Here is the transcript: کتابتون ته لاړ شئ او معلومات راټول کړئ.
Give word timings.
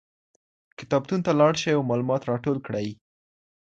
کتابتون 0.79 1.19
ته 1.25 1.31
لاړ 1.39 1.53
شئ 1.61 1.73
او 1.77 1.83
معلومات 1.89 2.21
راټول 2.31 2.57
کړئ. 2.65 2.87